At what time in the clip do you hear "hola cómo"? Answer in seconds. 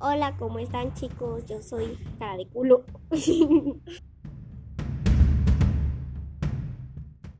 0.00-0.60